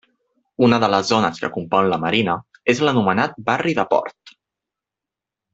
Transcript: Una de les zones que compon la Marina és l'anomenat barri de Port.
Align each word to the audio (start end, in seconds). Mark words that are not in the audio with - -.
Una 0.67 0.79
de 0.83 0.87
les 0.93 1.11
zones 1.13 1.41
que 1.43 1.49
compon 1.57 1.91
la 1.91 1.99
Marina 2.05 2.35
és 2.75 2.83
l'anomenat 2.87 3.39
barri 3.51 3.77
de 3.81 3.89
Port. 3.95 4.37